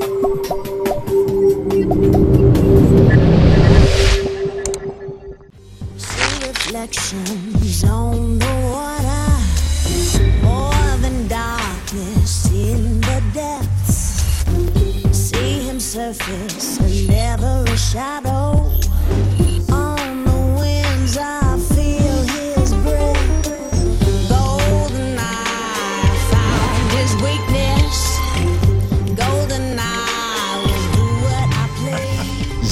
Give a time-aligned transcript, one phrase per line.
[0.00, 0.37] you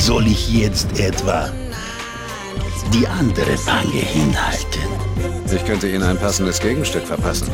[0.06, 1.50] Soll ich jetzt etwa
[2.94, 4.82] die andere Wange hinhalten?
[5.52, 7.50] Ich könnte Ihnen ein passendes Gegenstück verpassen.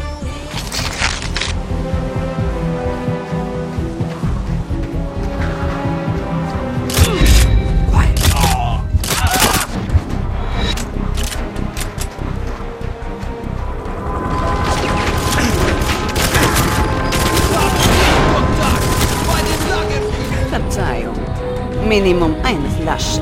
[21.89, 23.21] Minimum eine Flasche.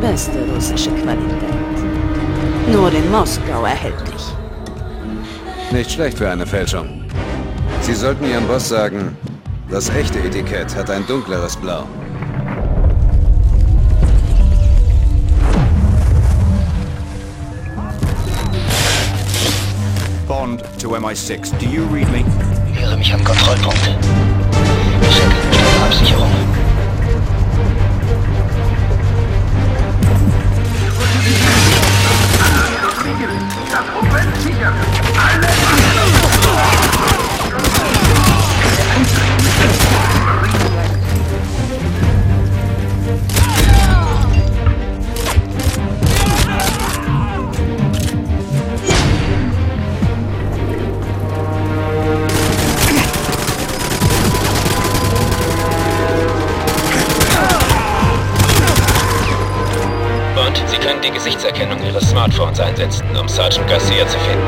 [0.00, 1.42] Beste russische Qualität.
[2.70, 4.22] Nur in Moskau erhältlich.
[5.70, 7.04] Nicht schlecht für eine Fälschung.
[7.80, 9.16] Sie sollten Ihrem Boss sagen,
[9.70, 11.84] das echte Etikett hat ein dunkleres Blau.
[20.28, 21.58] Bond to MI6.
[21.58, 22.24] Do you read me?
[22.74, 23.82] Wäre mich am Kontrollpunkt.
[25.10, 26.30] Check, Stromabsicherung.
[60.72, 64.46] Sie können die Gesichtserkennung Ihres Smartphones einsetzen, um Sergeant Garcia zu finden.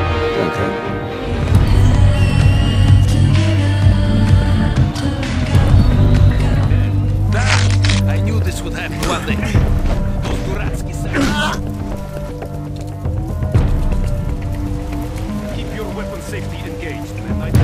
[9.26, 9.52] Danke.
[15.54, 17.63] Keep your weapon safety engaged,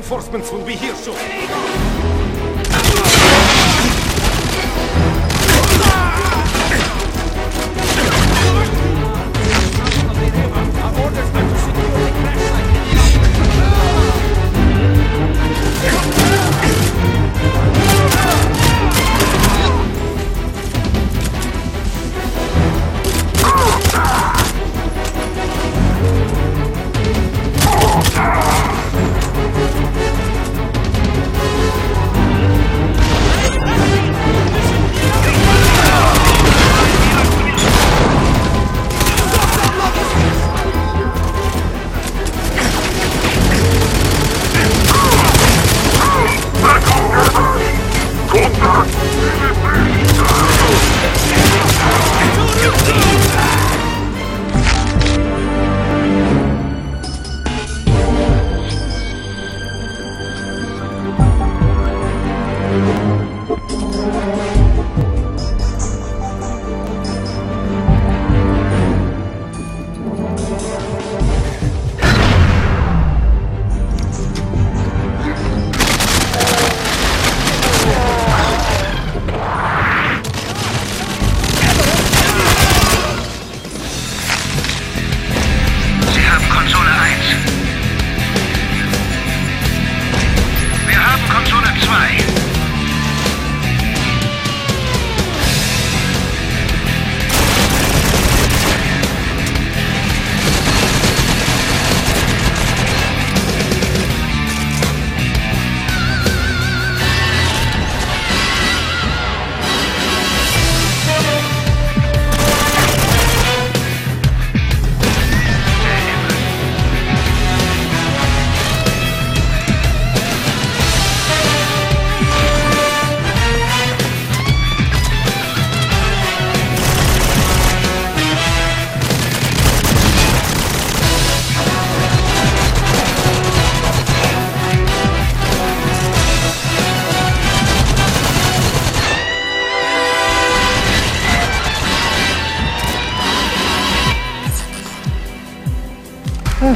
[0.00, 2.19] Reinforcements will be here soon.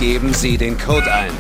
[0.01, 1.31] Geben Sie den Code ein.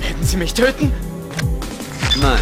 [0.00, 0.92] Werden Sie mich töten?
[2.20, 2.38] Nein.